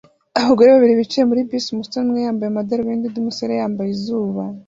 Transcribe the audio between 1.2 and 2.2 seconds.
muri bisi umusore umwe